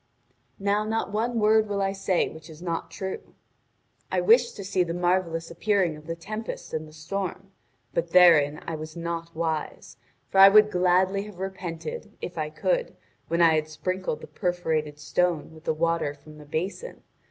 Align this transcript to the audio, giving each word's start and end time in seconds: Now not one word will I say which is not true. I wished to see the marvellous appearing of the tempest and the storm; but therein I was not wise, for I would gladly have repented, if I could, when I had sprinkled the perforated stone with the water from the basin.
Now 0.57 0.83
not 0.83 1.11
one 1.11 1.39
word 1.39 1.69
will 1.69 1.79
I 1.79 1.91
say 1.91 2.27
which 2.27 2.49
is 2.49 2.59
not 2.59 2.89
true. 2.89 3.35
I 4.11 4.19
wished 4.19 4.55
to 4.55 4.63
see 4.63 4.81
the 4.83 4.95
marvellous 4.95 5.51
appearing 5.51 5.95
of 5.95 6.07
the 6.07 6.15
tempest 6.15 6.73
and 6.73 6.87
the 6.87 6.91
storm; 6.91 7.51
but 7.93 8.09
therein 8.09 8.63
I 8.65 8.73
was 8.77 8.97
not 8.97 9.35
wise, 9.35 9.97
for 10.31 10.39
I 10.39 10.49
would 10.49 10.71
gladly 10.71 11.25
have 11.25 11.37
repented, 11.37 12.17
if 12.19 12.35
I 12.35 12.49
could, 12.49 12.95
when 13.27 13.43
I 13.43 13.53
had 13.53 13.67
sprinkled 13.67 14.21
the 14.21 14.27
perforated 14.27 14.97
stone 14.97 15.53
with 15.53 15.65
the 15.65 15.71
water 15.75 16.15
from 16.15 16.39
the 16.39 16.45
basin. 16.45 17.03